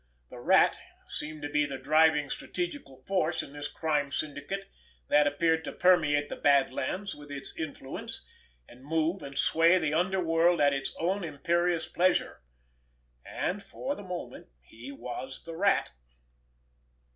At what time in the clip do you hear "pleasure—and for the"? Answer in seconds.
11.87-14.01